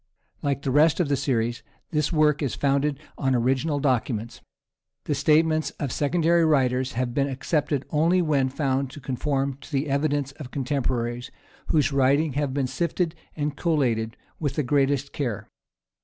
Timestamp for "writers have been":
6.43-7.29